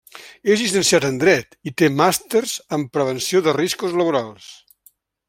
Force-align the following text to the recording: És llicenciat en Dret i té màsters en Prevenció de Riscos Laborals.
És 0.53 0.61
llicenciat 0.61 1.05
en 1.09 1.19
Dret 1.23 1.53
i 1.71 1.75
té 1.81 1.91
màsters 1.99 2.57
en 2.79 2.89
Prevenció 2.97 3.45
de 3.49 3.55
Riscos 3.59 3.95
Laborals. 4.01 4.53